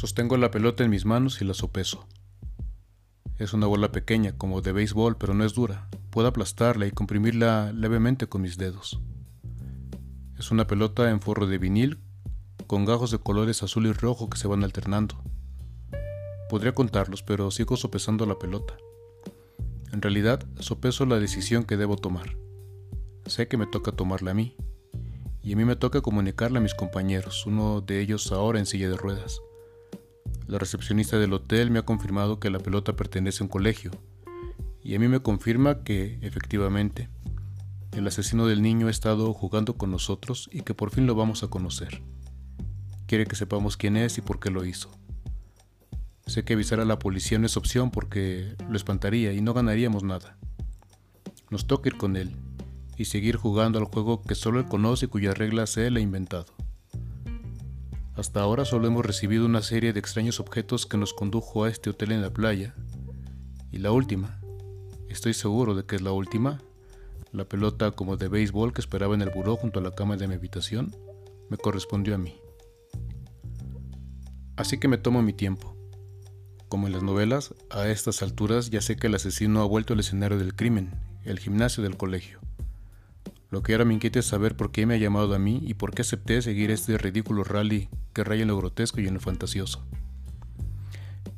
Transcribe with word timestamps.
Sostengo 0.00 0.38
la 0.38 0.50
pelota 0.50 0.82
en 0.82 0.88
mis 0.88 1.04
manos 1.04 1.42
y 1.42 1.44
la 1.44 1.52
sopeso. 1.52 2.06
Es 3.36 3.52
una 3.52 3.66
bola 3.66 3.92
pequeña, 3.92 4.32
como 4.32 4.62
de 4.62 4.72
béisbol, 4.72 5.18
pero 5.18 5.34
no 5.34 5.44
es 5.44 5.52
dura. 5.52 5.90
Puedo 6.08 6.26
aplastarla 6.26 6.86
y 6.86 6.90
comprimirla 6.90 7.70
levemente 7.74 8.26
con 8.26 8.40
mis 8.40 8.56
dedos. 8.56 8.98
Es 10.38 10.50
una 10.50 10.66
pelota 10.66 11.10
en 11.10 11.20
forro 11.20 11.46
de 11.46 11.58
vinil, 11.58 11.98
con 12.66 12.86
gajos 12.86 13.10
de 13.10 13.18
colores 13.18 13.62
azul 13.62 13.88
y 13.88 13.92
rojo 13.92 14.30
que 14.30 14.38
se 14.38 14.48
van 14.48 14.64
alternando. 14.64 15.22
Podría 16.48 16.74
contarlos, 16.74 17.22
pero 17.22 17.50
sigo 17.50 17.76
sopesando 17.76 18.24
la 18.24 18.38
pelota. 18.38 18.78
En 19.92 20.00
realidad, 20.00 20.46
sopeso 20.60 21.04
la 21.04 21.20
decisión 21.20 21.64
que 21.64 21.76
debo 21.76 21.96
tomar. 21.96 22.38
Sé 23.26 23.48
que 23.48 23.58
me 23.58 23.66
toca 23.66 23.92
tomarla 23.92 24.30
a 24.30 24.34
mí, 24.34 24.56
y 25.42 25.52
a 25.52 25.56
mí 25.56 25.66
me 25.66 25.76
toca 25.76 26.00
comunicarla 26.00 26.58
a 26.58 26.62
mis 26.62 26.74
compañeros, 26.74 27.44
uno 27.44 27.82
de 27.82 28.00
ellos 28.00 28.32
ahora 28.32 28.60
en 28.60 28.64
silla 28.64 28.88
de 28.88 28.96
ruedas. 28.96 29.42
La 30.50 30.58
recepcionista 30.58 31.16
del 31.16 31.32
hotel 31.32 31.70
me 31.70 31.78
ha 31.78 31.84
confirmado 31.84 32.40
que 32.40 32.50
la 32.50 32.58
pelota 32.58 32.96
pertenece 32.96 33.40
a 33.40 33.44
un 33.44 33.48
colegio, 33.48 33.92
y 34.82 34.96
a 34.96 34.98
mí 34.98 35.06
me 35.06 35.20
confirma 35.20 35.84
que, 35.84 36.18
efectivamente, 36.22 37.08
el 37.92 38.04
asesino 38.08 38.48
del 38.48 38.60
niño 38.60 38.88
ha 38.88 38.90
estado 38.90 39.32
jugando 39.32 39.76
con 39.76 39.92
nosotros 39.92 40.50
y 40.52 40.62
que 40.62 40.74
por 40.74 40.90
fin 40.90 41.06
lo 41.06 41.14
vamos 41.14 41.44
a 41.44 41.46
conocer. 41.46 42.02
Quiere 43.06 43.26
que 43.26 43.36
sepamos 43.36 43.76
quién 43.76 43.96
es 43.96 44.18
y 44.18 44.22
por 44.22 44.40
qué 44.40 44.50
lo 44.50 44.64
hizo. 44.64 44.90
Sé 46.26 46.42
que 46.44 46.54
avisar 46.54 46.80
a 46.80 46.84
la 46.84 46.98
policía 46.98 47.38
no 47.38 47.46
es 47.46 47.56
opción 47.56 47.92
porque 47.92 48.56
lo 48.68 48.76
espantaría 48.76 49.32
y 49.32 49.40
no 49.42 49.54
ganaríamos 49.54 50.02
nada. 50.02 50.36
Nos 51.50 51.68
toca 51.68 51.90
ir 51.90 51.96
con 51.96 52.16
él 52.16 52.34
y 52.96 53.04
seguir 53.04 53.36
jugando 53.36 53.78
al 53.78 53.84
juego 53.84 54.22
que 54.22 54.34
solo 54.34 54.58
él 54.58 54.66
conoce 54.66 55.04
y 55.04 55.08
cuyas 55.10 55.38
reglas 55.38 55.76
él 55.76 55.96
ha 55.96 56.00
inventado. 56.00 56.59
Hasta 58.20 58.42
ahora 58.42 58.66
solo 58.66 58.86
hemos 58.86 59.06
recibido 59.06 59.46
una 59.46 59.62
serie 59.62 59.94
de 59.94 59.98
extraños 59.98 60.40
objetos 60.40 60.84
que 60.84 60.98
nos 60.98 61.14
condujo 61.14 61.64
a 61.64 61.70
este 61.70 61.88
hotel 61.88 62.12
en 62.12 62.20
la 62.20 62.28
playa. 62.28 62.74
Y 63.72 63.78
la 63.78 63.92
última, 63.92 64.38
estoy 65.08 65.32
seguro 65.32 65.74
de 65.74 65.86
que 65.86 65.96
es 65.96 66.02
la 66.02 66.12
última, 66.12 66.60
la 67.32 67.46
pelota 67.46 67.92
como 67.92 68.18
de 68.18 68.28
béisbol 68.28 68.74
que 68.74 68.82
esperaba 68.82 69.14
en 69.14 69.22
el 69.22 69.30
buró 69.30 69.56
junto 69.56 69.80
a 69.80 69.82
la 69.82 69.94
cama 69.94 70.18
de 70.18 70.28
mi 70.28 70.34
habitación, 70.34 70.94
me 71.48 71.56
correspondió 71.56 72.14
a 72.14 72.18
mí. 72.18 72.36
Así 74.56 74.78
que 74.78 74.86
me 74.86 74.98
tomo 74.98 75.22
mi 75.22 75.32
tiempo. 75.32 75.74
Como 76.68 76.88
en 76.88 76.92
las 76.92 77.02
novelas, 77.02 77.54
a 77.70 77.88
estas 77.88 78.22
alturas 78.22 78.68
ya 78.68 78.82
sé 78.82 78.96
que 78.96 79.06
el 79.06 79.14
asesino 79.14 79.62
ha 79.62 79.64
vuelto 79.64 79.94
al 79.94 80.00
escenario 80.00 80.36
del 80.36 80.54
crimen, 80.54 80.90
el 81.24 81.38
gimnasio 81.38 81.82
del 81.82 81.96
colegio. 81.96 82.38
Lo 83.48 83.62
que 83.62 83.72
ahora 83.72 83.86
me 83.86 83.94
inquieta 83.94 84.18
es 84.18 84.26
saber 84.26 84.58
por 84.58 84.72
qué 84.72 84.84
me 84.84 84.92
ha 84.92 84.98
llamado 84.98 85.34
a 85.34 85.38
mí 85.38 85.62
y 85.64 85.72
por 85.72 85.94
qué 85.94 86.02
acepté 86.02 86.42
seguir 86.42 86.70
este 86.70 86.98
ridículo 86.98 87.44
rally 87.44 87.88
que 88.12 88.24
raya 88.24 88.42
en 88.42 88.48
lo 88.48 88.56
grotesco 88.56 89.00
y 89.00 89.06
en 89.06 89.14
lo 89.14 89.20
fantasioso. 89.20 89.84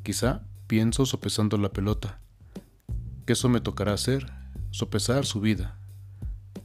Quizá 0.03 0.43
pienso 0.67 1.05
sopesando 1.05 1.57
la 1.57 1.71
pelota, 1.71 2.19
que 3.25 3.33
eso 3.33 3.49
me 3.49 3.61
tocará 3.61 3.93
hacer, 3.93 4.31
sopesar 4.71 5.25
su 5.25 5.39
vida, 5.39 5.77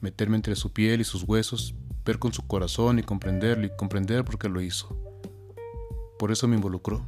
meterme 0.00 0.36
entre 0.36 0.56
su 0.56 0.72
piel 0.72 1.00
y 1.00 1.04
sus 1.04 1.22
huesos, 1.22 1.74
ver 2.04 2.18
con 2.18 2.32
su 2.32 2.46
corazón 2.46 2.98
y 2.98 3.02
comprenderlo 3.02 3.66
y 3.66 3.76
comprender 3.76 4.24
por 4.24 4.38
qué 4.38 4.48
lo 4.48 4.60
hizo. 4.60 4.96
Por 6.18 6.32
eso 6.32 6.48
me 6.48 6.56
involucró, 6.56 7.04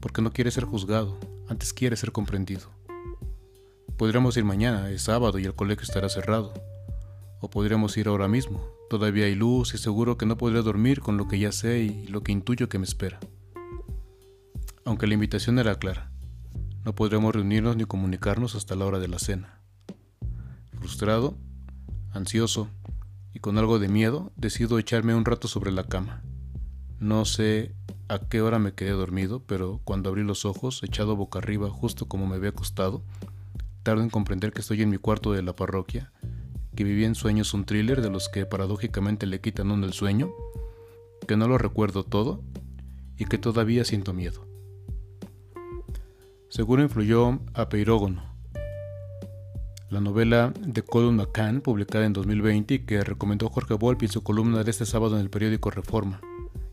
porque 0.00 0.22
no 0.22 0.32
quiere 0.32 0.50
ser 0.50 0.64
juzgado, 0.64 1.18
antes 1.48 1.72
quiere 1.72 1.96
ser 1.96 2.12
comprendido. 2.12 2.70
Podríamos 3.96 4.36
ir 4.36 4.44
mañana, 4.44 4.90
es 4.90 5.02
sábado 5.02 5.38
y 5.38 5.44
el 5.44 5.54
colegio 5.54 5.84
estará 5.84 6.08
cerrado 6.08 6.52
o 7.40 7.50
podríamos 7.50 7.96
ir 7.96 8.08
ahora 8.08 8.28
mismo. 8.28 8.75
Todavía 8.88 9.26
hay 9.26 9.34
luz 9.34 9.74
y 9.74 9.78
seguro 9.78 10.16
que 10.16 10.26
no 10.26 10.36
podré 10.36 10.62
dormir 10.62 11.00
con 11.00 11.16
lo 11.16 11.26
que 11.26 11.40
ya 11.40 11.50
sé 11.50 11.80
y 11.80 12.06
lo 12.06 12.22
que 12.22 12.30
intuyo 12.30 12.68
que 12.68 12.78
me 12.78 12.84
espera. 12.84 13.18
Aunque 14.84 15.08
la 15.08 15.14
invitación 15.14 15.58
era 15.58 15.80
clara, 15.80 16.12
no 16.84 16.94
podremos 16.94 17.34
reunirnos 17.34 17.76
ni 17.76 17.84
comunicarnos 17.84 18.54
hasta 18.54 18.76
la 18.76 18.86
hora 18.86 19.00
de 19.00 19.08
la 19.08 19.18
cena. 19.18 19.60
Frustrado, 20.78 21.36
ansioso 22.12 22.68
y 23.34 23.40
con 23.40 23.58
algo 23.58 23.80
de 23.80 23.88
miedo, 23.88 24.32
decido 24.36 24.78
echarme 24.78 25.16
un 25.16 25.24
rato 25.24 25.48
sobre 25.48 25.72
la 25.72 25.82
cama. 25.82 26.22
No 27.00 27.24
sé 27.24 27.74
a 28.06 28.20
qué 28.20 28.40
hora 28.40 28.60
me 28.60 28.74
quedé 28.74 28.90
dormido, 28.90 29.42
pero 29.44 29.80
cuando 29.82 30.10
abrí 30.10 30.22
los 30.22 30.44
ojos, 30.44 30.84
echado 30.84 31.16
boca 31.16 31.40
arriba 31.40 31.70
justo 31.70 32.06
como 32.06 32.28
me 32.28 32.36
había 32.36 32.50
acostado, 32.50 33.02
tardo 33.82 34.04
en 34.04 34.10
comprender 34.10 34.52
que 34.52 34.60
estoy 34.60 34.82
en 34.82 34.90
mi 34.90 34.98
cuarto 34.98 35.32
de 35.32 35.42
la 35.42 35.56
parroquia 35.56 36.12
que 36.76 36.84
vivía 36.84 37.08
en 37.08 37.16
sueños 37.16 37.52
un 37.54 37.64
thriller 37.64 38.00
de 38.00 38.10
los 38.10 38.28
que 38.28 38.46
paradójicamente 38.46 39.26
le 39.26 39.40
quitan 39.40 39.72
uno 39.72 39.86
el 39.86 39.92
sueño, 39.92 40.30
que 41.26 41.36
no 41.36 41.48
lo 41.48 41.58
recuerdo 41.58 42.04
todo 42.04 42.44
y 43.18 43.24
que 43.24 43.38
todavía 43.38 43.84
siento 43.84 44.12
miedo. 44.12 44.46
Seguro 46.48 46.82
influyó 46.82 47.40
a 47.54 47.68
Peirógono, 47.68 48.22
la 49.90 50.00
novela 50.00 50.52
de 50.60 50.82
Colin 50.82 51.16
McCann, 51.16 51.60
publicada 51.60 52.06
en 52.06 52.12
2020 52.12 52.74
y 52.74 52.78
que 52.80 53.02
recomendó 53.02 53.48
Jorge 53.48 53.74
Volpi 53.74 54.06
en 54.06 54.12
su 54.12 54.22
columna 54.22 54.62
de 54.62 54.70
este 54.70 54.86
sábado 54.86 55.16
en 55.16 55.22
el 55.22 55.30
periódico 55.30 55.70
Reforma, 55.70 56.20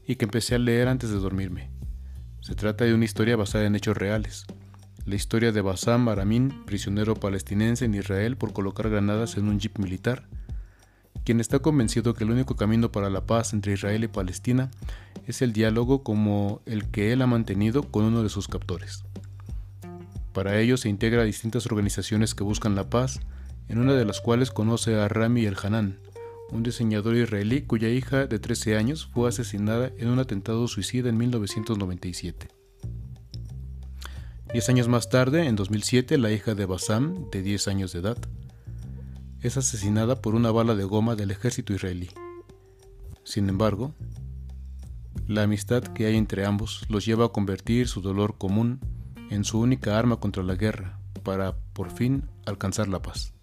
y 0.06 0.16
que 0.16 0.26
empecé 0.26 0.56
a 0.56 0.60
leer 0.60 0.88
antes 0.88 1.10
de 1.10 1.18
dormirme. 1.18 1.72
Se 2.42 2.56
trata 2.56 2.86
de 2.86 2.94
una 2.94 3.06
historia 3.06 3.36
basada 3.36 3.66
en 3.66 3.76
hechos 3.76 3.98
reales, 3.98 4.46
la 5.06 5.16
historia 5.16 5.52
de 5.52 5.62
Bassam 5.62 6.08
Aramin, 6.08 6.66
prisionero 6.66 7.16
palestinense 7.16 7.86
en 7.86 7.94
Israel 7.94 8.38
por 8.38 8.54
colocar 8.54 8.90
granadas 8.90 9.38
en 9.38 9.50
un 9.50 9.60
jeep 9.60 9.78
militar, 9.78 10.28
quien 11.26 11.40
está 11.40 11.60
convencido 11.60 12.14
que 12.14 12.24
el 12.24 12.32
único 12.32 12.56
camino 12.56 12.92
para 12.92 13.10
la 13.10 13.26
paz 13.26 13.54
entre 13.54 13.74
Israel 13.74 14.04
y 14.04 14.08
Palestina 14.08 14.72
es 15.28 15.42
el 15.42 15.54
diálogo 15.54 16.04
como 16.04 16.62
el 16.66 16.90
que 16.90 17.12
él 17.12 17.22
ha 17.22 17.28
mantenido 17.28 17.84
con 17.84 18.06
uno 18.06 18.24
de 18.24 18.30
sus 18.30 18.48
captores. 18.48 19.04
Para 20.34 20.60
ello 20.60 20.78
se 20.78 20.90
integra 20.90 21.22
a 21.22 21.26
distintas 21.26 21.66
organizaciones 21.66 22.34
que 22.34 22.44
buscan 22.44 22.76
la 22.76 22.90
paz, 22.90 23.20
en 23.68 23.80
una 23.80 23.94
de 23.94 24.06
las 24.06 24.20
cuales 24.20 24.52
conoce 24.52 24.96
a 24.96 25.08
Rami 25.08 25.46
El 25.46 25.58
Hanan, 25.62 26.00
un 26.52 26.64
diseñador 26.64 27.16
israelí 27.16 27.64
cuya 27.64 27.90
hija 27.90 28.28
de 28.28 28.40
13 28.40 28.78
años 28.78 29.10
fue 29.14 29.30
asesinada 29.30 29.92
en 29.98 30.10
un 30.10 30.20
atentado 30.20 30.68
suicida 30.68 31.10
en 31.10 31.18
1997. 31.18 32.63
Diez 34.54 34.70
años 34.70 34.88
más 34.88 35.10
tarde, 35.10 35.48
en 35.48 35.56
2007, 35.56 36.20
la 36.20 36.32
hija 36.32 36.54
de 36.54 36.68
Bassam, 36.68 37.28
de 37.32 37.42
10 37.42 37.68
años 37.70 37.92
de 37.92 38.02
edad, 38.02 38.20
es 39.42 39.58
asesinada 39.58 40.22
por 40.22 40.36
una 40.36 40.52
bala 40.52 40.76
de 40.76 40.84
goma 40.84 41.16
del 41.16 41.32
ejército 41.32 41.74
israelí. 41.74 42.12
Sin 43.24 43.50
embargo, 43.50 43.96
la 45.26 45.42
amistad 45.42 45.82
que 45.82 46.06
hay 46.06 46.18
entre 46.18 46.46
ambos 46.46 46.86
los 46.88 47.04
lleva 47.04 47.26
a 47.26 47.30
convertir 47.30 47.88
su 47.88 48.02
dolor 48.02 48.38
común 48.38 48.80
en 49.32 49.44
su 49.44 49.60
única 49.60 49.98
arma 49.98 50.18
contra 50.18 50.44
la 50.44 50.54
guerra, 50.54 51.00
para 51.24 51.56
por 51.74 51.90
fin 51.90 52.30
alcanzar 52.46 52.88
la 52.88 53.02
paz. 53.02 53.34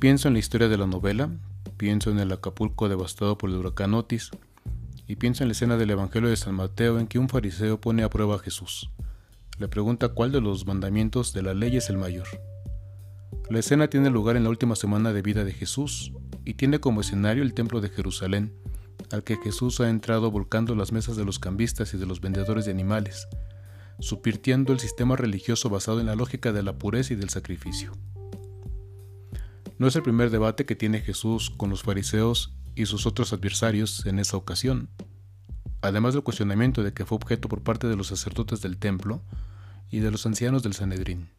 Pienso 0.00 0.26
en 0.26 0.34
la 0.34 0.40
historia 0.40 0.66
de 0.66 0.78
la 0.78 0.88
novela, 0.88 1.30
pienso 1.76 2.10
en 2.10 2.18
el 2.18 2.32
Acapulco 2.32 2.88
devastado 2.88 3.38
por 3.38 3.50
el 3.50 3.56
huracán 3.56 3.94
Otis, 3.94 4.32
y 5.06 5.14
pienso 5.14 5.44
en 5.44 5.48
la 5.48 5.52
escena 5.52 5.76
del 5.76 5.90
Evangelio 5.90 6.28
de 6.28 6.36
San 6.36 6.56
Mateo 6.56 6.98
en 6.98 7.06
que 7.06 7.20
un 7.20 7.28
fariseo 7.28 7.80
pone 7.80 8.02
a 8.02 8.10
prueba 8.10 8.34
a 8.34 8.40
Jesús 8.40 8.90
le 9.60 9.68
pregunta 9.68 10.08
cuál 10.08 10.32
de 10.32 10.40
los 10.40 10.66
mandamientos 10.66 11.34
de 11.34 11.42
la 11.42 11.52
ley 11.52 11.76
es 11.76 11.90
el 11.90 11.98
mayor. 11.98 12.26
La 13.50 13.58
escena 13.58 13.88
tiene 13.88 14.08
lugar 14.08 14.38
en 14.38 14.44
la 14.44 14.48
última 14.48 14.74
semana 14.74 15.12
de 15.12 15.20
vida 15.20 15.44
de 15.44 15.52
Jesús 15.52 16.14
y 16.46 16.54
tiene 16.54 16.80
como 16.80 17.02
escenario 17.02 17.42
el 17.42 17.52
templo 17.52 17.82
de 17.82 17.90
Jerusalén, 17.90 18.54
al 19.12 19.22
que 19.22 19.36
Jesús 19.36 19.80
ha 19.80 19.90
entrado 19.90 20.30
volcando 20.30 20.74
las 20.74 20.92
mesas 20.92 21.16
de 21.16 21.26
los 21.26 21.38
cambistas 21.38 21.92
y 21.92 21.98
de 21.98 22.06
los 22.06 22.22
vendedores 22.22 22.64
de 22.64 22.70
animales, 22.70 23.28
subvirtiendo 23.98 24.72
el 24.72 24.80
sistema 24.80 25.14
religioso 25.14 25.68
basado 25.68 26.00
en 26.00 26.06
la 26.06 26.16
lógica 26.16 26.52
de 26.52 26.62
la 26.62 26.78
pureza 26.78 27.12
y 27.12 27.16
del 27.16 27.28
sacrificio. 27.28 27.92
No 29.76 29.88
es 29.88 29.94
el 29.94 30.02
primer 30.02 30.30
debate 30.30 30.64
que 30.64 30.74
tiene 30.74 31.02
Jesús 31.02 31.50
con 31.50 31.68
los 31.68 31.82
fariseos 31.82 32.54
y 32.76 32.86
sus 32.86 33.04
otros 33.04 33.34
adversarios 33.34 34.06
en 34.06 34.20
esa 34.20 34.38
ocasión. 34.38 34.88
Además 35.82 36.14
del 36.14 36.22
cuestionamiento 36.22 36.82
de 36.82 36.94
que 36.94 37.04
fue 37.04 37.16
objeto 37.16 37.50
por 37.50 37.62
parte 37.62 37.88
de 37.88 37.96
los 37.96 38.06
sacerdotes 38.06 38.62
del 38.62 38.78
templo, 38.78 39.22
y 39.90 40.00
de 40.00 40.10
los 40.10 40.26
ancianos 40.26 40.62
del 40.62 40.74
Sanedrín. 40.74 41.30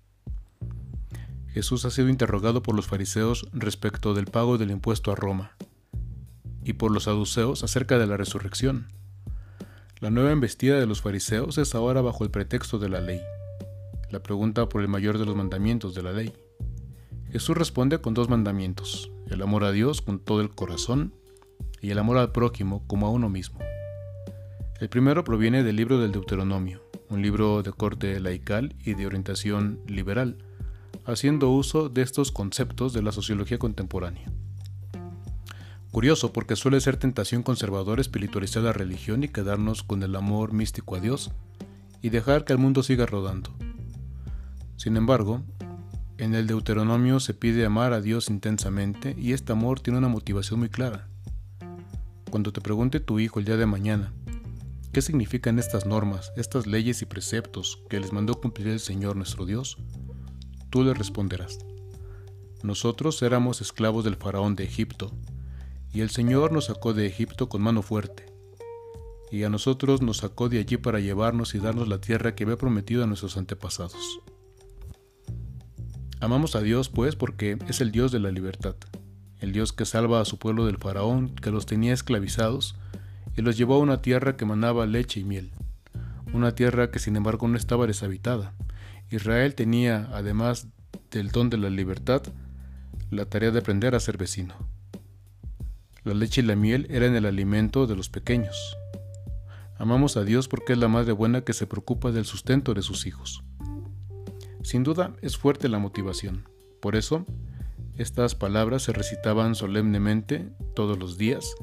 Jesús 1.50 1.86
ha 1.86 1.90
sido 1.90 2.10
interrogado 2.10 2.64
por 2.64 2.76
los 2.76 2.88
fariseos 2.88 3.48
respecto 3.52 4.14
del 4.14 4.26
pago 4.26 4.58
del 4.58 4.72
impuesto 4.72 5.12
a 5.12 5.16
Roma 5.16 5.56
y 6.64 6.74
por 6.74 6.92
los 6.92 7.04
saduceos 7.04 7.64
acerca 7.64 7.98
de 7.98 8.08
la 8.08 8.18
resurrección. 8.18 8.88
La 10.00 10.10
nueva 10.10 10.32
embestida 10.32 10.80
de 10.80 10.86
los 10.86 11.02
fariseos 11.02 11.58
es 11.58 11.76
ahora 11.76 12.02
bajo 12.02 12.24
el 12.24 12.32
pretexto 12.32 12.80
de 12.80 12.90
la 12.90 13.02
ley. 13.02 13.22
La 14.10 14.24
pregunta 14.24 14.68
por 14.68 14.82
el 14.82 14.88
mayor 14.88 15.18
de 15.18 15.26
los 15.26 15.36
mandamientos 15.36 15.94
de 15.94 16.04
la 16.04 16.12
ley. 16.12 16.34
Jesús 17.32 17.58
responde 17.58 18.00
con 18.00 18.14
dos 18.14 18.30
mandamientos, 18.30 19.12
el 19.30 19.42
amor 19.42 19.64
a 19.64 19.72
Dios 19.72 20.02
con 20.02 20.20
todo 20.20 20.42
el 20.42 20.50
corazón 20.50 21.14
y 21.82 21.92
el 21.92 22.00
amor 22.00 22.18
al 22.18 22.32
prójimo 22.32 22.84
como 22.88 23.08
a 23.08 23.10
uno 23.10 23.30
mismo. 23.30 23.60
El 24.80 24.90
primero 24.90 25.24
proviene 25.24 25.64
del 25.64 25.76
libro 25.76 26.00
del 26.00 26.12
Deuteronomio, 26.12 26.82
un 27.12 27.22
libro 27.22 27.62
de 27.62 27.74
corte 27.74 28.20
laical 28.20 28.74
y 28.84 28.94
de 28.94 29.06
orientación 29.06 29.80
liberal, 29.86 30.38
haciendo 31.06 31.50
uso 31.50 31.90
de 31.90 32.02
estos 32.02 32.32
conceptos 32.32 32.94
de 32.94 33.04
la 33.04 33.12
sociología 33.12 33.60
contemporánea. 33.60 34.32
Curioso 35.92 36.32
porque 36.32 36.56
suele 36.56 36.80
ser 36.80 36.96
tentación 36.96 37.44
conservadora 37.44 38.00
espiritualizar 38.00 38.64
la 38.64 38.72
religión 38.72 39.26
y 39.26 39.28
quedarnos 39.28 39.84
con 39.84 40.04
el 40.04 40.16
amor 40.16 40.54
místico 40.54 40.96
a 40.96 41.02
Dios 41.02 41.32
y 42.02 42.10
dejar 42.10 42.46
que 42.46 42.54
el 42.54 42.60
mundo 42.60 42.82
siga 42.82 43.06
rodando. 43.06 43.54
Sin 44.78 44.96
embargo, 44.96 45.44
en 46.18 46.34
el 46.34 46.48
Deuteronomio 46.48 47.20
se 47.20 47.34
pide 47.34 47.66
amar 47.66 47.92
a 47.92 48.00
Dios 48.00 48.30
intensamente 48.30 49.18
y 49.20 49.34
este 49.34 49.52
amor 49.52 49.82
tiene 49.82 50.00
una 50.00 50.08
motivación 50.08 50.60
muy 50.60 50.70
clara. 50.70 51.10
Cuando 52.30 52.54
te 52.54 52.62
pregunte 52.62 53.02
tu 53.02 53.20
hijo 53.20 53.40
el 53.40 53.46
día 53.46 53.58
de 53.58 53.66
mañana, 53.66 54.14
¿qué 54.92 55.02
significan 55.02 55.58
estas 55.58 55.86
normas, 55.86 56.34
estas 56.36 56.68
leyes 56.68 57.02
y 57.02 57.06
preceptos 57.06 57.82
que 57.90 58.00
les 58.00 58.12
mandó 58.12 58.40
cumplir 58.40 58.68
el 58.68 58.80
Señor 58.80 59.16
nuestro 59.16 59.46
Dios? 59.46 59.78
Tú 60.70 60.84
le 60.84 60.94
responderás, 60.94 61.60
nosotros 62.64 63.22
éramos 63.22 63.62
esclavos 63.62 64.04
del 64.04 64.18
faraón 64.18 64.56
de 64.56 64.66
Egipto, 64.66 65.12
y 65.94 66.02
el 66.02 66.10
Señor 66.10 66.52
nos 66.52 66.66
sacó 66.66 66.94
de 66.94 67.06
Egipto 67.06 67.50
con 67.50 67.62
mano 67.62 67.82
fuerte, 67.82 68.26
y 69.32 69.44
a 69.44 69.50
nosotros 69.50 70.02
nos 70.02 70.18
sacó 70.18 70.50
de 70.50 70.60
allí 70.60 70.78
para 70.78 71.00
llevarnos 71.00 71.56
y 71.56 71.60
darnos 71.60 71.88
la 71.88 72.02
tierra 72.02 72.36
que 72.36 72.44
había 72.44 72.58
prometido 72.58 73.04
a 73.04 73.08
nuestros 73.08 73.38
antepasados. 73.38 74.20
Amamos 76.20 76.56
a 76.56 76.62
Dios, 76.62 76.90
pues, 76.90 77.16
porque 77.16 77.58
es 77.68 77.82
el 77.82 77.92
Dios 77.92 78.12
de 78.12 78.20
la 78.20 78.30
libertad, 78.30 78.76
el 79.40 79.54
Dios 79.54 79.74
que 79.74 79.86
salva 79.86 80.22
a 80.22 80.26
su 80.26 80.38
pueblo 80.38 80.66
del 80.66 80.78
faraón 80.78 81.34
que 81.34 81.50
los 81.50 81.66
tenía 81.66 81.94
esclavizados 81.94 82.76
y 83.36 83.42
los 83.42 83.58
llevó 83.58 83.76
a 83.76 83.80
una 83.80 84.02
tierra 84.02 84.36
que 84.36 84.46
manaba 84.46 84.86
leche 84.86 85.20
y 85.20 85.24
miel, 85.24 85.52
una 86.34 86.56
tierra 86.56 86.92
que 86.92 87.00
sin 87.00 87.16
embargo 87.16 87.48
no 87.48 87.58
estaba 87.58 87.88
deshabitada. 87.88 88.54
Israel 89.10 89.56
tenía, 89.56 90.10
además 90.14 90.68
del 91.12 91.32
don 91.32 91.50
de 91.50 91.58
la 91.58 91.70
libertad, 91.70 92.24
la 93.10 93.26
tarea 93.26 93.52
de 93.52 93.60
aprender 93.60 93.96
a 93.96 94.00
ser 94.00 94.18
vecino. 94.18 94.56
La 96.04 96.14
leche 96.14 96.42
y 96.42 96.46
la 96.46 96.56
miel 96.56 96.88
eran 96.90 97.16
el 97.16 97.26
alimento 97.26 97.86
de 97.86 97.96
los 97.96 98.10
pequeños. 98.10 98.78
Amamos 99.78 100.16
a 100.16 100.24
Dios 100.24 100.48
porque 100.48 100.74
es 100.74 100.80
la 100.80 100.88
madre 100.88 101.12
buena 101.12 101.42
que 101.42 101.54
se 101.54 101.68
preocupa 101.68 102.12
del 102.12 102.26
sustento 102.26 102.74
de 102.74 102.82
sus 102.82 103.06
hijos. 103.06 103.44
Sin 104.64 104.84
duda 104.84 105.14
es 105.22 105.38
fuerte 105.38 105.70
la 105.70 105.80
motivación. 105.80 106.48
Por 106.80 106.96
eso, 106.96 107.26
estas 107.98 108.36
palabras 108.36 108.84
se 108.84 108.94
recitaban 108.94 109.56
solemnemente 109.56 110.50
todos 110.76 110.98
los 110.98 111.18
días 111.18 111.56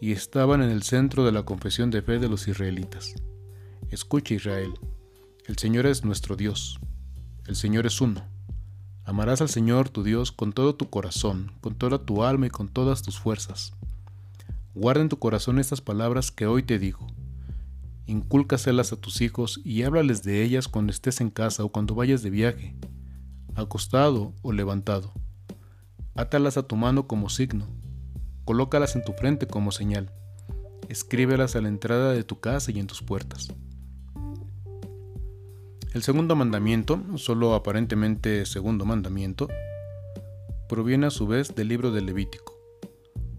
y 0.00 0.12
estaban 0.12 0.62
en 0.62 0.70
el 0.70 0.82
centro 0.82 1.24
de 1.24 1.32
la 1.32 1.44
confesión 1.44 1.90
de 1.90 2.02
fe 2.02 2.18
de 2.18 2.28
los 2.28 2.48
israelitas. 2.48 3.14
Escucha 3.90 4.34
Israel, 4.34 4.72
el 5.46 5.58
Señor 5.58 5.86
es 5.86 6.04
nuestro 6.04 6.36
Dios, 6.36 6.78
el 7.46 7.56
Señor 7.56 7.86
es 7.86 8.00
uno. 8.00 8.24
Amarás 9.04 9.40
al 9.40 9.48
Señor 9.48 9.88
tu 9.88 10.02
Dios 10.02 10.32
con 10.32 10.52
todo 10.52 10.74
tu 10.74 10.88
corazón, 10.88 11.52
con 11.60 11.74
toda 11.74 11.98
tu 11.98 12.22
alma 12.22 12.46
y 12.46 12.50
con 12.50 12.68
todas 12.68 13.02
tus 13.02 13.18
fuerzas. 13.18 13.72
Guarda 14.74 15.02
en 15.02 15.08
tu 15.08 15.18
corazón 15.18 15.58
estas 15.58 15.80
palabras 15.80 16.30
que 16.30 16.46
hoy 16.46 16.62
te 16.62 16.78
digo 16.78 17.06
Incúlcaselas 18.10 18.92
a 18.92 18.96
tus 18.96 19.20
hijos 19.20 19.60
y 19.62 19.84
háblales 19.84 20.24
de 20.24 20.42
ellas 20.42 20.66
cuando 20.66 20.90
estés 20.90 21.20
en 21.20 21.30
casa 21.30 21.62
o 21.62 21.68
cuando 21.68 21.94
vayas 21.94 22.24
de 22.24 22.30
viaje, 22.30 22.74
acostado 23.54 24.34
o 24.42 24.50
levantado. 24.50 25.12
Átalas 26.16 26.56
a 26.56 26.64
tu 26.64 26.74
mano 26.74 27.06
como 27.06 27.28
signo, 27.28 27.68
colócalas 28.50 28.96
en 28.96 29.04
tu 29.04 29.12
frente 29.12 29.46
como 29.46 29.70
señal, 29.70 30.10
escríbelas 30.88 31.54
a 31.54 31.60
la 31.60 31.68
entrada 31.68 32.12
de 32.12 32.24
tu 32.24 32.40
casa 32.40 32.72
y 32.72 32.80
en 32.80 32.88
tus 32.88 33.00
puertas. 33.00 33.54
El 35.94 36.02
segundo 36.02 36.34
mandamiento, 36.34 37.00
solo 37.16 37.54
aparentemente 37.54 38.44
segundo 38.46 38.84
mandamiento, 38.84 39.46
proviene 40.68 41.06
a 41.06 41.10
su 41.10 41.28
vez 41.28 41.54
del 41.54 41.68
libro 41.68 41.92
del 41.92 42.06
Levítico 42.06 42.56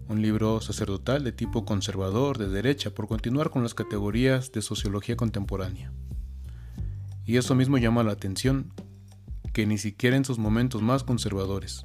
un 0.08 0.22
libro 0.22 0.62
sacerdotal 0.62 1.24
de 1.24 1.32
tipo 1.32 1.66
conservador, 1.66 2.38
de 2.38 2.48
derecha, 2.48 2.94
por 2.94 3.06
continuar 3.06 3.50
con 3.50 3.62
las 3.62 3.74
categorías 3.74 4.50
de 4.50 4.62
sociología 4.62 5.14
contemporánea. 5.14 5.92
Y 7.26 7.36
eso 7.36 7.54
mismo 7.54 7.76
llama 7.76 8.02
la 8.02 8.12
atención, 8.12 8.72
que 9.52 9.66
ni 9.66 9.76
siquiera 9.76 10.16
en 10.16 10.24
sus 10.24 10.38
momentos 10.38 10.80
más 10.80 11.04
conservadores, 11.04 11.84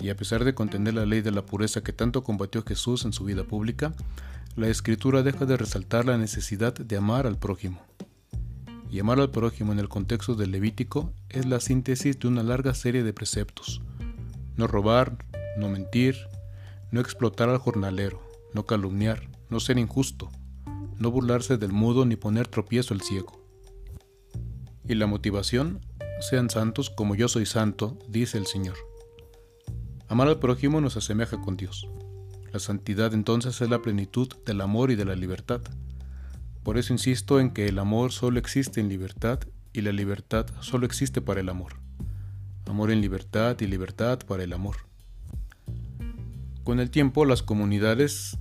y 0.00 0.10
a 0.10 0.16
pesar 0.16 0.44
de 0.44 0.54
contener 0.54 0.94
la 0.94 1.06
ley 1.06 1.20
de 1.20 1.30
la 1.30 1.46
pureza 1.46 1.82
que 1.82 1.92
tanto 1.92 2.22
combatió 2.22 2.62
Jesús 2.62 3.04
en 3.04 3.12
su 3.12 3.24
vida 3.24 3.44
pública, 3.44 3.94
la 4.56 4.68
escritura 4.68 5.22
deja 5.22 5.46
de 5.46 5.56
resaltar 5.56 6.04
la 6.04 6.18
necesidad 6.18 6.74
de 6.74 6.96
amar 6.96 7.26
al 7.26 7.38
prójimo. 7.38 7.80
Y 8.90 9.00
amar 9.00 9.18
al 9.18 9.30
prójimo 9.30 9.72
en 9.72 9.80
el 9.80 9.88
contexto 9.88 10.34
del 10.34 10.52
Levítico 10.52 11.12
es 11.28 11.46
la 11.46 11.58
síntesis 11.58 12.18
de 12.18 12.28
una 12.28 12.42
larga 12.42 12.74
serie 12.74 13.02
de 13.02 13.12
preceptos. 13.12 13.82
No 14.56 14.68
robar, 14.68 15.24
no 15.58 15.68
mentir, 15.68 16.16
no 16.92 17.00
explotar 17.00 17.48
al 17.48 17.58
jornalero, 17.58 18.22
no 18.52 18.66
calumniar, 18.66 19.28
no 19.50 19.58
ser 19.58 19.78
injusto, 19.78 20.30
no 20.98 21.10
burlarse 21.10 21.56
del 21.56 21.72
mudo 21.72 22.04
ni 22.04 22.14
poner 22.14 22.46
tropiezo 22.46 22.94
al 22.94 23.00
ciego. 23.00 23.44
Y 24.86 24.94
la 24.94 25.06
motivación, 25.06 25.80
sean 26.20 26.48
santos 26.48 26.90
como 26.90 27.16
yo 27.16 27.26
soy 27.26 27.46
santo, 27.46 27.98
dice 28.08 28.38
el 28.38 28.46
Señor. 28.46 28.76
Amar 30.14 30.28
al 30.28 30.38
prójimo 30.38 30.80
nos 30.80 30.96
asemeja 30.96 31.40
con 31.40 31.56
Dios. 31.56 31.88
La 32.52 32.60
santidad 32.60 33.12
entonces 33.14 33.60
es 33.60 33.68
la 33.68 33.82
plenitud 33.82 34.28
del 34.46 34.60
amor 34.60 34.92
y 34.92 34.94
de 34.94 35.04
la 35.04 35.16
libertad. 35.16 35.60
Por 36.62 36.78
eso 36.78 36.92
insisto 36.92 37.40
en 37.40 37.50
que 37.50 37.66
el 37.66 37.80
amor 37.80 38.12
solo 38.12 38.38
existe 38.38 38.80
en 38.80 38.88
libertad 38.88 39.40
y 39.72 39.80
la 39.80 39.90
libertad 39.90 40.46
solo 40.60 40.86
existe 40.86 41.20
para 41.20 41.40
el 41.40 41.48
amor. 41.48 41.80
Amor 42.66 42.92
en 42.92 43.00
libertad 43.00 43.56
y 43.58 43.66
libertad 43.66 44.20
para 44.20 44.44
el 44.44 44.52
amor. 44.52 44.76
Con 46.62 46.78
el 46.78 46.90
tiempo, 46.90 47.24
las 47.24 47.42
comunidades 47.42 48.38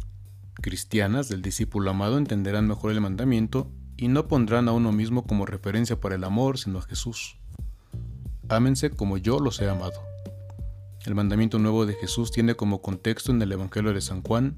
cristianas 0.62 1.28
del 1.28 1.42
discípulo 1.42 1.90
amado 1.90 2.20
entenderán 2.20 2.68
mejor 2.68 2.92
el 2.92 3.02
mandamiento 3.02 3.68
y 3.98 4.10
no 4.10 4.28
pondrán 4.28 4.68
a 4.68 4.74
uno 4.74 4.92
mismo 4.92 5.24
como 5.24 5.48
referencia 5.48 6.00
para 6.00 6.14
el 6.14 6.24
amor, 6.24 6.60
sino 6.60 6.78
a 6.78 6.84
Jesús. 6.84 7.40
Ámense 8.48 8.92
como 8.92 9.18
yo 9.18 9.40
los 9.40 9.60
he 9.60 9.68
amado. 9.68 10.13
El 11.06 11.16
mandamiento 11.16 11.60
nuevo 11.60 11.86
de 11.86 11.96
Jesús 11.96 12.32
tiene 12.32 12.56
como 12.56 12.82
contexto 12.82 13.34
en 13.34 13.42
el 13.42 13.52
Evangelio 13.52 13.94
de 13.94 14.00
San 14.00 14.22
Juan 14.22 14.56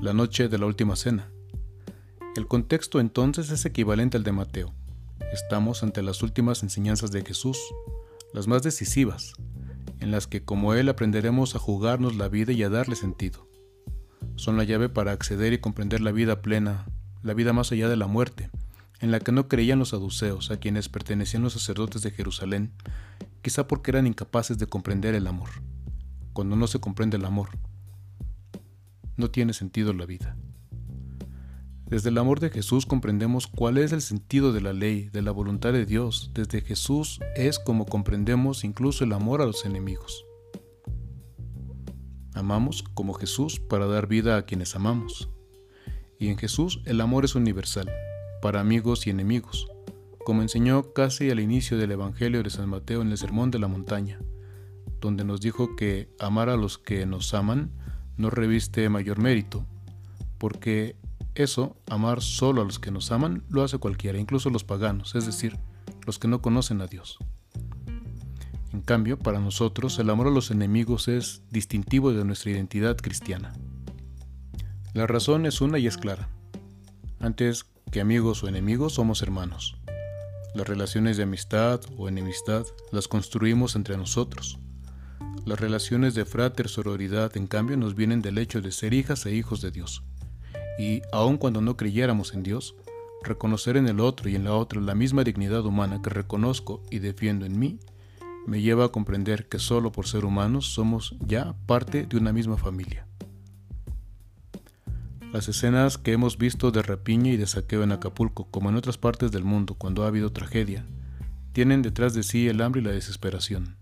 la 0.00 0.12
noche 0.12 0.48
de 0.48 0.56
la 0.56 0.66
última 0.66 0.94
cena. 0.94 1.32
El 2.36 2.46
contexto 2.46 3.00
entonces 3.00 3.50
es 3.50 3.64
equivalente 3.64 4.16
al 4.16 4.22
de 4.22 4.30
Mateo. 4.30 4.72
Estamos 5.32 5.82
ante 5.82 6.02
las 6.02 6.22
últimas 6.22 6.62
enseñanzas 6.62 7.10
de 7.10 7.24
Jesús, 7.24 7.58
las 8.32 8.46
más 8.46 8.62
decisivas, 8.62 9.32
en 9.98 10.12
las 10.12 10.28
que 10.28 10.44
como 10.44 10.72
Él 10.74 10.88
aprenderemos 10.88 11.56
a 11.56 11.58
jugarnos 11.58 12.14
la 12.14 12.28
vida 12.28 12.52
y 12.52 12.62
a 12.62 12.70
darle 12.70 12.94
sentido. 12.94 13.48
Son 14.36 14.56
la 14.56 14.62
llave 14.62 14.88
para 14.88 15.10
acceder 15.10 15.52
y 15.52 15.58
comprender 15.58 16.00
la 16.00 16.12
vida 16.12 16.42
plena, 16.42 16.86
la 17.24 17.34
vida 17.34 17.52
más 17.52 17.72
allá 17.72 17.88
de 17.88 17.96
la 17.96 18.06
muerte, 18.06 18.50
en 19.00 19.10
la 19.10 19.18
que 19.18 19.32
no 19.32 19.48
creían 19.48 19.80
los 19.80 19.88
saduceos, 19.88 20.52
a 20.52 20.58
quienes 20.58 20.88
pertenecían 20.88 21.42
los 21.42 21.54
sacerdotes 21.54 22.02
de 22.02 22.12
Jerusalén, 22.12 22.70
quizá 23.42 23.66
porque 23.66 23.90
eran 23.90 24.06
incapaces 24.06 24.58
de 24.58 24.66
comprender 24.68 25.16
el 25.16 25.26
amor. 25.26 25.48
Cuando 26.38 26.54
no 26.54 26.68
se 26.68 26.78
comprende 26.78 27.16
el 27.16 27.24
amor, 27.24 27.48
no 29.16 29.28
tiene 29.28 29.52
sentido 29.52 29.92
la 29.92 30.06
vida. 30.06 30.36
Desde 31.84 32.10
el 32.10 32.18
amor 32.18 32.38
de 32.38 32.50
Jesús 32.50 32.86
comprendemos 32.86 33.48
cuál 33.48 33.76
es 33.76 33.90
el 33.90 34.00
sentido 34.02 34.52
de 34.52 34.60
la 34.60 34.72
ley, 34.72 35.08
de 35.08 35.20
la 35.22 35.32
voluntad 35.32 35.72
de 35.72 35.84
Dios. 35.84 36.30
Desde 36.34 36.60
Jesús 36.60 37.18
es 37.34 37.58
como 37.58 37.86
comprendemos 37.86 38.62
incluso 38.62 39.02
el 39.02 39.14
amor 39.14 39.42
a 39.42 39.46
los 39.46 39.66
enemigos. 39.66 40.24
Amamos 42.34 42.84
como 42.84 43.14
Jesús 43.14 43.58
para 43.58 43.88
dar 43.88 44.06
vida 44.06 44.36
a 44.36 44.42
quienes 44.42 44.76
amamos. 44.76 45.28
Y 46.20 46.28
en 46.28 46.38
Jesús 46.38 46.82
el 46.84 47.00
amor 47.00 47.24
es 47.24 47.34
universal, 47.34 47.90
para 48.42 48.60
amigos 48.60 49.08
y 49.08 49.10
enemigos, 49.10 49.66
como 50.24 50.42
enseñó 50.42 50.92
casi 50.92 51.30
al 51.30 51.40
inicio 51.40 51.76
del 51.78 51.90
Evangelio 51.90 52.44
de 52.44 52.50
San 52.50 52.68
Mateo 52.68 53.02
en 53.02 53.10
el 53.10 53.18
Sermón 53.18 53.50
de 53.50 53.58
la 53.58 53.66
Montaña, 53.66 54.20
donde 55.00 55.24
nos 55.24 55.40
dijo 55.40 55.76
que 55.76 56.08
amar 56.18 56.48
a 56.48 56.56
los 56.56 56.78
que 56.78 57.06
nos 57.06 57.34
aman 57.34 57.70
no 58.16 58.30
reviste 58.30 58.88
mayor 58.88 59.18
mérito, 59.18 59.64
porque 60.38 60.96
eso, 61.34 61.76
amar 61.88 62.20
solo 62.20 62.62
a 62.62 62.64
los 62.64 62.78
que 62.78 62.90
nos 62.90 63.12
aman, 63.12 63.44
lo 63.48 63.62
hace 63.62 63.78
cualquiera, 63.78 64.18
incluso 64.18 64.50
los 64.50 64.64
paganos, 64.64 65.14
es 65.14 65.24
decir, 65.24 65.56
los 66.06 66.18
que 66.18 66.28
no 66.28 66.42
conocen 66.42 66.80
a 66.80 66.86
Dios. 66.86 67.18
En 68.72 68.82
cambio, 68.82 69.18
para 69.18 69.40
nosotros, 69.40 69.98
el 69.98 70.10
amor 70.10 70.26
a 70.26 70.30
los 70.30 70.50
enemigos 70.50 71.08
es 71.08 71.42
distintivo 71.50 72.12
de 72.12 72.24
nuestra 72.24 72.50
identidad 72.50 72.96
cristiana. 72.96 73.52
La 74.94 75.06
razón 75.06 75.46
es 75.46 75.60
una 75.60 75.78
y 75.78 75.86
es 75.86 75.96
clara. 75.96 76.28
Antes 77.20 77.66
que 77.90 78.00
amigos 78.00 78.42
o 78.42 78.48
enemigos, 78.48 78.94
somos 78.94 79.22
hermanos. 79.22 79.76
Las 80.54 80.66
relaciones 80.66 81.16
de 81.16 81.22
amistad 81.22 81.80
o 81.96 82.08
enemistad 82.08 82.66
las 82.92 83.08
construimos 83.08 83.76
entre 83.76 83.96
nosotros. 83.96 84.58
Las 85.48 85.60
relaciones 85.60 86.14
de 86.14 86.26
frater 86.26 86.68
sororidad, 86.68 87.34
en 87.38 87.46
cambio, 87.46 87.78
nos 87.78 87.94
vienen 87.94 88.20
del 88.20 88.36
hecho 88.36 88.60
de 88.60 88.70
ser 88.70 88.92
hijas 88.92 89.24
e 89.24 89.34
hijos 89.34 89.62
de 89.62 89.70
Dios 89.70 90.02
y, 90.78 91.00
aun 91.10 91.38
cuando 91.38 91.62
no 91.62 91.74
creyéramos 91.74 92.34
en 92.34 92.42
Dios, 92.42 92.76
reconocer 93.22 93.78
en 93.78 93.88
el 93.88 93.98
otro 94.00 94.28
y 94.28 94.36
en 94.36 94.44
la 94.44 94.52
otra 94.52 94.78
la 94.82 94.94
misma 94.94 95.24
dignidad 95.24 95.64
humana 95.64 96.02
que 96.02 96.10
reconozco 96.10 96.82
y 96.90 96.98
defiendo 96.98 97.46
en 97.46 97.58
mí, 97.58 97.78
me 98.46 98.60
lleva 98.60 98.84
a 98.84 98.88
comprender 98.90 99.48
que 99.48 99.58
solo 99.58 99.90
por 99.90 100.06
ser 100.06 100.26
humanos 100.26 100.66
somos 100.66 101.16
ya 101.20 101.54
parte 101.64 102.04
de 102.04 102.18
una 102.18 102.34
misma 102.34 102.58
familia. 102.58 103.06
Las 105.32 105.48
escenas 105.48 105.96
que 105.96 106.12
hemos 106.12 106.36
visto 106.36 106.72
de 106.72 106.82
rapiña 106.82 107.32
y 107.32 107.38
de 107.38 107.46
saqueo 107.46 107.82
en 107.82 107.92
Acapulco, 107.92 108.48
como 108.50 108.68
en 108.68 108.76
otras 108.76 108.98
partes 108.98 109.32
del 109.32 109.44
mundo 109.44 109.76
cuando 109.76 110.04
ha 110.04 110.08
habido 110.08 110.30
tragedia, 110.30 110.84
tienen 111.54 111.80
detrás 111.80 112.12
de 112.12 112.22
sí 112.22 112.48
el 112.48 112.60
hambre 112.60 112.82
y 112.82 112.84
la 112.84 112.92
desesperación. 112.92 113.78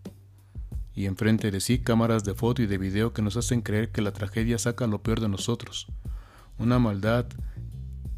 Y 0.97 1.07
enfrente 1.07 1.53
de 1.53 1.61
sí 1.61 1.79
cámaras 1.79 2.25
de 2.25 2.35
foto 2.35 2.63
y 2.63 2.67
de 2.67 2.79
video 2.79 3.13
que 3.13 3.23
nos 3.23 3.37
hacen 3.37 3.61
creer 3.61 3.93
que 3.93 4.01
la 4.03 4.13
tragedia 4.13 4.59
saca 4.59 4.87
lo 4.87 5.03
peor 5.03 5.21
de 5.21 5.29
nosotros. 5.29 5.87
Una 6.59 6.79
maldad 6.79 7.27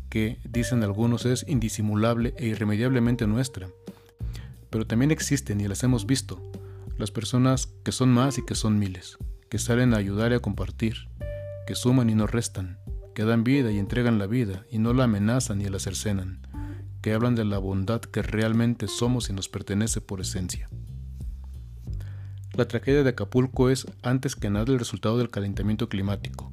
que, 0.08 0.38
dicen 0.48 0.82
algunos, 0.84 1.26
es 1.26 1.44
indisimulable 1.48 2.34
e 2.38 2.46
irremediablemente 2.46 3.26
nuestra. 3.26 3.68
Pero 4.70 4.86
también 4.86 5.10
existen 5.10 5.60
y 5.60 5.68
las 5.68 5.82
hemos 5.82 6.06
visto, 6.06 6.40
las 6.98 7.10
personas 7.10 7.66
que 7.84 7.92
son 7.92 8.10
más 8.10 8.38
y 8.38 8.44
que 8.44 8.54
son 8.54 8.78
miles, 8.78 9.18
que 9.50 9.58
salen 9.58 9.92
a 9.92 9.98
ayudar 9.98 10.32
y 10.32 10.36
a 10.36 10.40
compartir, 10.40 11.08
que 11.66 11.74
suman 11.74 12.10
y 12.10 12.14
no 12.14 12.26
restan, 12.26 12.78
que 13.14 13.24
dan 13.24 13.42
vida 13.42 13.72
y 13.72 13.78
entregan 13.78 14.18
la 14.18 14.28
vida 14.28 14.64
y 14.70 14.78
no 14.78 14.94
la 14.94 15.04
amenazan 15.04 15.58
ni 15.58 15.64
la 15.64 15.80
cercenan, 15.80 16.46
que 17.02 17.12
hablan 17.12 17.34
de 17.34 17.44
la 17.44 17.58
bondad 17.58 18.00
que 18.00 18.22
realmente 18.22 18.86
somos 18.86 19.30
y 19.30 19.32
nos 19.32 19.48
pertenece 19.48 20.00
por 20.00 20.20
esencia. 20.20 20.68
La 22.58 22.66
tragedia 22.66 23.04
de 23.04 23.10
Acapulco 23.10 23.70
es 23.70 23.86
antes 24.02 24.34
que 24.34 24.50
nada 24.50 24.72
el 24.72 24.80
resultado 24.80 25.16
del 25.16 25.30
calentamiento 25.30 25.88
climático, 25.88 26.50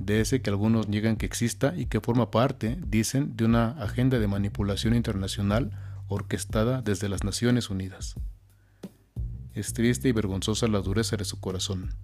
de 0.00 0.20
ese 0.20 0.42
que 0.42 0.50
algunos 0.50 0.88
niegan 0.88 1.14
que 1.14 1.26
exista 1.26 1.76
y 1.76 1.86
que 1.86 2.00
forma 2.00 2.32
parte, 2.32 2.76
dicen, 2.84 3.36
de 3.36 3.44
una 3.44 3.70
agenda 3.80 4.18
de 4.18 4.26
manipulación 4.26 4.96
internacional 4.96 5.70
orquestada 6.08 6.82
desde 6.82 7.08
las 7.08 7.22
Naciones 7.22 7.70
Unidas. 7.70 8.16
Es 9.54 9.74
triste 9.74 10.08
y 10.08 10.12
vergonzosa 10.12 10.66
la 10.66 10.80
dureza 10.80 11.16
de 11.16 11.24
su 11.24 11.38
corazón 11.38 11.94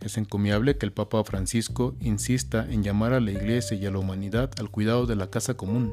es 0.00 0.16
encomiable 0.16 0.76
que 0.78 0.86
el 0.86 0.92
Papa 0.92 1.22
Francisco 1.24 1.94
insista 2.00 2.66
en 2.68 2.82
llamar 2.82 3.12
a 3.12 3.20
la 3.20 3.30
Iglesia 3.30 3.76
y 3.76 3.86
a 3.86 3.90
la 3.90 3.98
humanidad 3.98 4.50
al 4.58 4.70
cuidado 4.70 5.06
de 5.06 5.14
la 5.14 5.28
casa 5.28 5.54
común, 5.54 5.92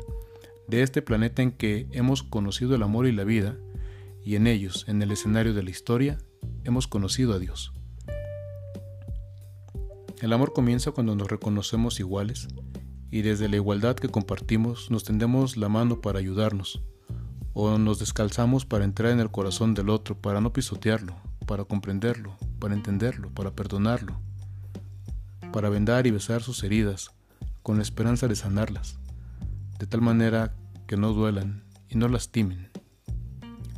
de 0.67 0.81
este 0.81 1.01
planeta 1.01 1.41
en 1.41 1.51
que 1.51 1.87
hemos 1.91 2.23
conocido 2.23 2.73
el 2.75 2.83
amor 2.83 3.05
y 3.05 3.11
la 3.11 3.23
vida, 3.23 3.55
y 4.23 4.35
en 4.35 4.47
ellos, 4.47 4.85
en 4.87 5.01
el 5.01 5.11
escenario 5.11 5.53
de 5.53 5.63
la 5.63 5.69
historia, 5.69 6.17
hemos 6.63 6.87
conocido 6.87 7.33
a 7.33 7.39
Dios. 7.39 7.73
El 10.21 10.33
amor 10.33 10.53
comienza 10.53 10.91
cuando 10.91 11.15
nos 11.15 11.29
reconocemos 11.29 11.99
iguales 11.99 12.47
y 13.11 13.21
desde 13.21 13.47
la 13.49 13.55
igualdad 13.55 13.95
que 13.95 14.09
compartimos 14.09 14.91
nos 14.91 15.03
tendemos 15.03 15.57
la 15.57 15.69
mano 15.69 16.01
para 16.01 16.19
ayudarnos, 16.19 16.81
o 17.53 17.77
nos 17.77 17.99
descalzamos 17.99 18.65
para 18.65 18.85
entrar 18.85 19.11
en 19.11 19.19
el 19.19 19.31
corazón 19.31 19.73
del 19.73 19.89
otro, 19.89 20.15
para 20.17 20.41
no 20.41 20.53
pisotearlo, 20.53 21.15
para 21.45 21.63
comprenderlo, 21.63 22.37
para 22.59 22.73
entenderlo, 22.73 23.31
para 23.33 23.51
perdonarlo, 23.51 24.19
para 25.51 25.69
vendar 25.69 26.05
y 26.05 26.11
besar 26.11 26.43
sus 26.43 26.63
heridas, 26.63 27.11
con 27.63 27.77
la 27.77 27.83
esperanza 27.83 28.27
de 28.27 28.35
sanarlas, 28.35 28.99
de 29.79 29.87
tal 29.87 30.01
manera 30.01 30.53
que 30.87 30.97
no 30.97 31.13
duelan 31.13 31.63
y 31.87 31.95
no 31.95 32.07
lastimen, 32.07 32.69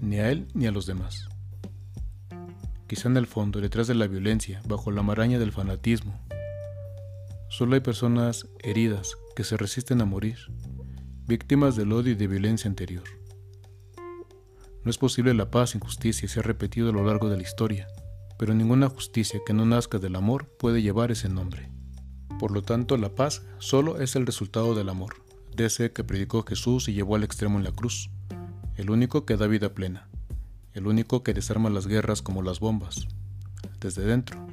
ni 0.01 0.17
a 0.17 0.29
él 0.29 0.47
ni 0.53 0.67
a 0.67 0.71
los 0.71 0.85
demás. 0.85 1.29
Quizá 2.87 3.07
en 3.07 3.15
el 3.15 3.27
fondo, 3.27 3.61
detrás 3.61 3.87
de 3.87 3.95
la 3.95 4.07
violencia, 4.07 4.61
bajo 4.67 4.91
la 4.91 5.03
maraña 5.03 5.39
del 5.39 5.53
fanatismo, 5.53 6.19
solo 7.49 7.75
hay 7.75 7.81
personas 7.81 8.47
heridas 8.59 9.15
que 9.35 9.45
se 9.45 9.55
resisten 9.55 10.01
a 10.01 10.05
morir, 10.05 10.37
víctimas 11.25 11.77
del 11.77 11.93
odio 11.93 12.11
y 12.11 12.15
de 12.15 12.27
violencia 12.27 12.69
anterior. 12.69 13.05
No 14.83 14.91
es 14.91 14.97
posible 14.97 15.33
la 15.33 15.49
paz 15.49 15.69
sin 15.69 15.79
justicia, 15.79 16.27
se 16.27 16.39
ha 16.39 16.43
repetido 16.43 16.89
a 16.89 16.93
lo 16.93 17.05
largo 17.05 17.29
de 17.29 17.37
la 17.37 17.43
historia 17.43 17.87
pero 18.41 18.55
ninguna 18.55 18.89
justicia 18.89 19.39
que 19.45 19.53
no 19.53 19.67
nazca 19.67 19.99
del 19.99 20.15
amor 20.15 20.47
puede 20.57 20.81
llevar 20.81 21.11
ese 21.11 21.29
nombre. 21.29 21.69
Por 22.39 22.49
lo 22.49 22.63
tanto, 22.63 22.97
la 22.97 23.13
paz 23.13 23.43
solo 23.59 24.01
es 24.01 24.15
el 24.15 24.25
resultado 24.25 24.73
del 24.73 24.89
amor, 24.89 25.23
de 25.55 25.65
ese 25.65 25.91
que 25.91 26.03
predicó 26.03 26.41
Jesús 26.41 26.89
y 26.89 26.93
llevó 26.93 27.15
al 27.15 27.23
extremo 27.23 27.59
en 27.59 27.65
la 27.65 27.71
cruz, 27.71 28.09
el 28.81 28.89
único 28.89 29.27
que 29.27 29.37
da 29.37 29.45
vida 29.45 29.75
plena, 29.75 30.07
el 30.73 30.87
único 30.87 31.21
que 31.21 31.35
desarma 31.35 31.69
las 31.69 31.85
guerras 31.85 32.23
como 32.23 32.41
las 32.41 32.59
bombas, 32.59 33.07
desde 33.79 34.03
dentro, 34.03 34.47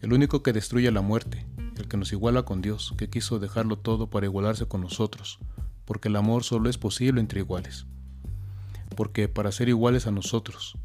el 0.00 0.12
único 0.12 0.44
que 0.44 0.52
destruye 0.52 0.92
la 0.92 1.00
muerte, 1.00 1.44
el 1.76 1.88
que 1.88 1.96
nos 1.96 2.12
iguala 2.12 2.44
con 2.44 2.62
Dios, 2.62 2.94
que 2.96 3.10
quiso 3.10 3.40
dejarlo 3.40 3.76
todo 3.76 4.08
para 4.08 4.26
igualarse 4.26 4.66
con 4.66 4.80
nosotros, 4.80 5.40
porque 5.84 6.06
el 6.06 6.14
amor 6.14 6.44
solo 6.44 6.70
es 6.70 6.78
posible 6.78 7.20
entre 7.20 7.40
iguales, 7.40 7.86
porque 8.94 9.26
para 9.26 9.50
ser 9.50 9.68
iguales 9.68 10.06
a 10.06 10.12
nosotros, 10.12 10.78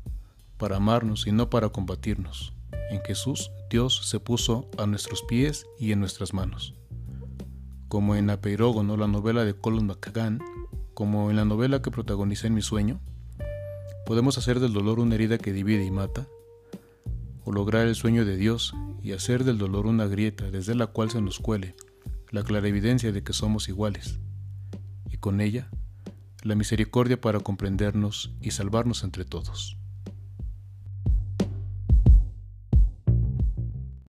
para 0.57 0.77
amarnos 0.77 1.27
y 1.27 1.31
no 1.33 1.51
para 1.51 1.69
combatirnos. 1.69 2.53
En 2.89 3.03
Jesús 3.03 3.51
Dios 3.69 4.09
se 4.09 4.19
puso 4.19 4.67
a 4.79 4.87
nuestros 4.87 5.21
pies 5.21 5.67
y 5.77 5.91
en 5.91 5.99
nuestras 5.99 6.33
manos. 6.33 6.73
Como 7.87 8.15
en 8.15 8.31
Apeirógono, 8.31 8.97
la 8.97 9.07
novela 9.07 9.45
de 9.45 9.53
Colin 9.53 9.85
como 10.97 11.29
en 11.29 11.35
la 11.35 11.45
novela 11.45 11.83
que 11.83 11.91
protagonicé 11.91 12.47
en 12.47 12.55
mi 12.55 12.63
sueño, 12.63 12.99
podemos 14.07 14.39
hacer 14.39 14.59
del 14.59 14.73
dolor 14.73 14.99
una 14.99 15.13
herida 15.13 15.37
que 15.37 15.53
divide 15.53 15.85
y 15.85 15.91
mata, 15.91 16.25
o 17.45 17.51
lograr 17.51 17.85
el 17.85 17.93
sueño 17.93 18.25
de 18.25 18.35
Dios 18.35 18.73
y 19.03 19.11
hacer 19.11 19.43
del 19.43 19.59
dolor 19.59 19.85
una 19.85 20.07
grieta 20.07 20.49
desde 20.49 20.73
la 20.73 20.87
cual 20.87 21.11
se 21.11 21.21
nos 21.21 21.37
cuele 21.37 21.75
la 22.31 22.41
clara 22.41 22.67
evidencia 22.67 23.11
de 23.11 23.21
que 23.21 23.33
somos 23.33 23.69
iguales, 23.69 24.17
y 25.11 25.17
con 25.17 25.39
ella 25.39 25.69
la 26.41 26.55
misericordia 26.55 27.21
para 27.21 27.41
comprendernos 27.41 28.31
y 28.41 28.49
salvarnos 28.49 29.03
entre 29.03 29.23
todos. 29.23 29.77